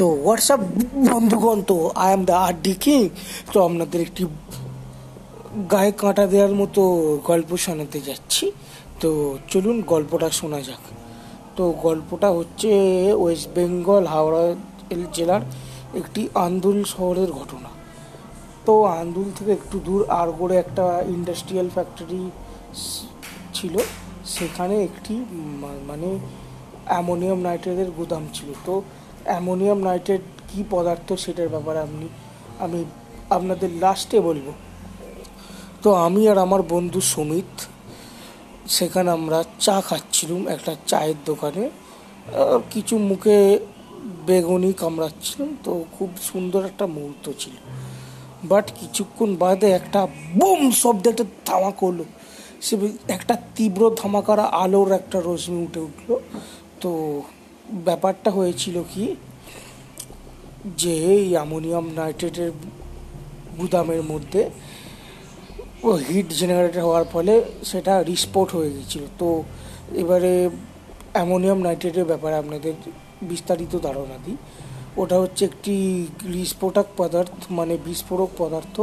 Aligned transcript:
তো 0.00 0.08
হোয়াটসঅ্যাপ 0.24 0.60
বন্ধুগণ 1.12 1.58
তো 1.62 1.76
I 2.04 2.10
am 2.12 2.22
the 2.24 2.36
R 2.46 2.54
D 2.64 2.74
king 2.84 3.02
তো 3.52 3.56
আপনাদের 3.64 4.00
একটি 4.00 4.22
গায়ে 5.72 5.92
কাঁটা 6.00 6.24
দেওয়ার 6.26 6.54
মতো 6.54 6.82
গল্প 7.30 7.50
শোনাতে 7.56 7.98
যাচ্ছি। 8.00 8.44
তো 9.00 9.10
চলুন 9.48 9.76
গল্পটা 9.92 10.28
শোনা 10.30 10.60
যাক। 10.60 10.82
তো 11.56 11.62
গল্পটা 11.86 12.28
হচ্ছে 12.30 12.70
ওয়েস্ট 13.14 13.48
বেঙ্গল 13.54 14.04
হাওড়া 14.06 14.42
জেলার 15.12 15.42
একটি 15.94 16.28
আন্দুল 16.46 16.78
শহরের 16.84 17.30
ঘটনা। 17.32 17.70
তো 18.66 18.84
আন্দুল 18.84 19.28
থেকে 19.36 19.52
একটু 19.52 19.76
দূর 19.86 20.00
আর 20.04 20.10
আরগোড়ে 20.22 20.56
একটা 20.56 20.84
ইন্ডাস্ট্রিয়াল 21.16 21.68
ফ্যাক্টরি 21.76 22.22
ছিল। 23.54 23.74
সেখানে 24.24 24.74
একটি 24.84 25.14
মানে 25.88 26.08
অ্যামোনিয়াম 26.90 27.40
নাইট্রেটের 27.46 27.90
গুদাম 27.98 28.24
ছিল। 28.34 28.48
তো 28.66 28.74
অ্যামোনিয়াম 29.30 29.80
নাইট্রেট 29.88 30.24
কী 30.48 30.60
পদার্থ 30.72 31.08
সেটার 31.24 31.48
ব্যাপারে 31.54 31.78
আপনি, 31.86 32.06
আমি 32.64 32.80
আপনাদের 33.36 33.70
লাস্টে 33.82 34.18
বলব। 34.28 34.46
তো 35.82 35.88
আমি 36.06 36.22
আর 36.32 36.38
আমার 36.46 36.62
বন্ধু 36.74 37.00
সুমিত, 37.12 37.52
সেখানে 38.76 39.08
আমরা 39.18 39.38
চা 39.64 39.76
খাচ্ছিলাম 39.88 40.42
একটা 40.54 40.72
চায়ের 40.90 41.18
দোকানে। 41.30 41.64
কিছু 42.72 42.94
মুখে 43.10 43.38
বেগুনি 44.28 44.70
কামড়াচ্ছিলাম, 44.82 45.50
তো 45.64 45.72
খুব 45.96 46.10
সুন্দর 46.30 46.62
একটা 46.70 46.86
মুহূর্ত 46.96 47.26
ছিল। 47.40 47.54
বাট 48.50 48.66
কিছুক্ষণ 48.80 49.30
বাদে 49.42 49.68
একটা 49.80 50.00
বুম 50.38 50.60
শব্দ 50.82 51.04
একটা 51.12 51.26
ধামাক 51.48 51.76
হলো 51.86 52.04
সে 52.66 52.74
একটা 53.16 53.34
তীব্র 53.56 53.82
ধামাকার 54.00 54.40
আলোর 54.62 54.88
একটা 55.00 55.18
রশ্মি 55.28 55.58
উঠে 55.66 55.80
উঠল। 55.88 56.08
তো 56.82 56.90
ব্যাপারটা 57.88 58.30
হয়েছিল 58.38 58.76
কি 58.92 59.04
যে 60.76 60.92
এই 61.14 61.32
অ্যামোনিয়াম 61.32 61.86
নাইট্রেটের 61.94 62.52
গুদামের 63.60 64.02
মধ্যে 64.02 64.50
ও 65.84 65.90
হিট 65.90 66.28
জেনারেটর 66.40 66.80
হওয়ার 66.80 67.04
ফলে 67.04 67.34
সেটা 67.64 68.02
রিস্পোর্ট 68.02 68.50
হয়ে 68.56 68.70
গেছিল। 68.70 69.02
তো 69.18 69.28
এবারে 70.02 70.50
অ্যামোনিয়াম 71.12 71.58
নাইট্রেটের 71.58 72.04
ব্যাপারে 72.04 72.36
আপনাদের 72.36 72.74
বিস্তারিত 73.22 73.72
ধারণা 73.86 74.16
দিই। 74.24 74.36
ওটা 74.96 75.18
হচ্ছে 75.18 75.44
একটি 75.44 76.06
বিস্ফোটক 76.24 76.86
পদার্থ 76.96 77.52
মানে 77.52 77.78
বিস্ফোরক 77.86 78.30
পদার্থ। 78.38 78.80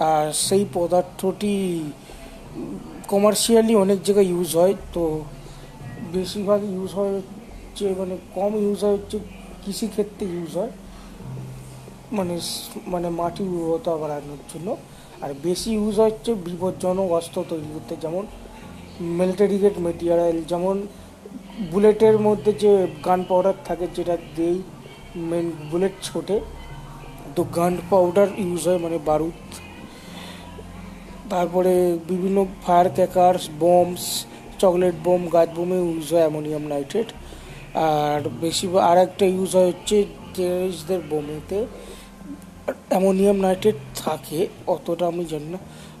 আর 0.00 0.32
সেই 0.32 0.66
পদার্থটি 0.74 1.54
কমার্শিয়ালি 3.08 3.74
অনেক 3.74 4.02
জায়গায় 4.02 4.26
ইউজ 4.26 4.56
হয়। 4.56 4.74
তো 4.94 5.22
বেশিরভাগ 6.12 6.60
ইউজ 6.64 6.90
হয় 6.92 7.12
হচ্ছে 7.16 7.94
মানে 8.00 8.16
কম 8.34 8.52
ইউজ 8.56 8.84
হয় 8.84 8.92
হচ্ছে 8.92 9.18
কৃষিক্ষেত্রে 9.64 10.26
ইউজ 10.26 10.56
হয়। 10.56 10.72
মানে 12.16 12.36
মানে 12.92 13.08
মাটি 13.20 13.42
উর্বরতা 13.54 13.92
বাড়ানোর 14.02 14.42
জন্য। 14.52 14.68
আর 15.22 15.30
বেশি 15.46 15.70
ইউজ 15.78 15.96
হচ্ছে 16.06 16.30
বিপজ্জনক 16.46 17.08
অস্ত্র 17.18 17.38
তৈরি 17.50 17.68
করতে, 17.74 17.94
যেমন 18.04 18.24
মিলিটারি 19.18 19.56
গ্রেড 19.60 19.76
মেটেরিয়াল 19.86 20.36
যেমন 20.50 20.76
বুলেটের 21.72 22.16
মধ্যে 22.26 22.50
যে 22.62 22.72
গান 23.06 23.20
পাউডার 23.28 23.56
থাকে 23.68 23.86
যেটা 23.96 24.14
দিয়েই 24.36 24.58
মেন 25.28 25.46
বুলেট 25.70 25.94
ছোটে, 26.08 26.36
তো 27.34 27.40
গান 27.58 27.74
পাউডার 27.90 28.28
ইউজ 28.44 28.62
হয় 28.68 28.80
মানে 28.84 28.98
বারুদ। 29.08 29.40
তারপরে 31.32 31.74
বিভিন্ন 32.10 32.38
fire 32.64 32.86
crackers 32.96 33.44
bombs 33.62 34.04
chocolate 34.62 34.96
bomb 35.06 35.22
গাছ 35.34 35.48
বোমে 35.56 35.78
ইউজ 35.86 36.06
হয় 36.12 36.24
অ্যামোনিয়াম 36.24 36.64
নাইট্রেট 36.72 37.08
আর 37.88 38.20
বেশি 38.42 38.66
আর 38.90 38.98
একটা 39.06 39.24
ইউজ 39.34 39.50
হয় 39.56 39.68
হচ্ছে 39.70 39.96
টেররিস্টদের 40.34 41.00
বোমেতে 41.10 41.58
অ্যামোনিয়াম 42.88 43.36
নাইট্রেট 43.36 43.74
থাকে, 43.94 44.46
অতটা 44.66 45.06
আমি 45.06 45.24
জানি 45.24 45.44
না। 45.44 45.58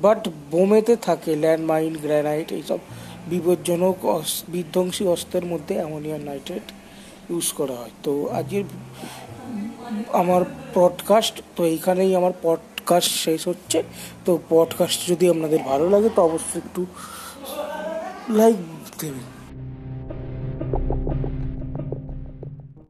বাট 0.00 0.28
বোমেতে 0.50 0.96
থাকে, 0.96 1.36
ল্যান্ডমাইন, 1.36 1.96
গ্রানাইট, 2.02 2.52
এইসব 2.52 2.78
বিপজ্জনক 3.30 3.96
বিধ্বংসী 4.48 5.06
অস্ত্রের 5.06 5.44
মধ্যে 5.46 5.74
অ্যামোনিয়াম 5.74 6.20
নাইট্রেট 6.20 6.62
ইউজ 7.30 7.52
করা 7.52 7.74
হয়। 7.74 7.90
তো 8.02 8.28
আজকের 8.30 8.64
আমার 10.12 10.44
পডকাস্ট 10.74 11.42
তো 11.56 11.64
এইখানেই 11.64 12.16
আমার 12.16 12.32
পডকাস্ট 12.42 13.10
শেষ 13.10 13.48
হচ্ছে। 13.48 13.82
তো 14.24 14.38
পডকাস্ট 14.48 15.06
যদি 15.06 15.28
আপনাদের 15.28 15.58
ভালো 15.58 15.90
লাগে, 15.90 16.08
তো 16.16 16.22
অবশ্যই 16.22 16.58
একটু 16.58 16.86
লাইক 18.28 18.56
দেবেন। 18.98 19.43